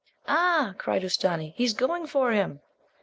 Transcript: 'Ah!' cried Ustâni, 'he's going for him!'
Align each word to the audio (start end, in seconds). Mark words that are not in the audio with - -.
'Ah!' 0.27 0.73
cried 0.79 1.03
Ustâni, 1.03 1.53
'he's 1.57 1.75
going 1.75 2.07
for 2.07 2.31
him!' 2.31 2.59